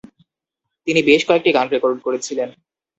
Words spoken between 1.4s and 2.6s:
গান রেকর্ড করেছিলেন।